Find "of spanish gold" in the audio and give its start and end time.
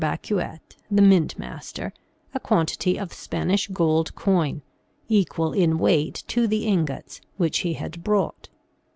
2.97-4.15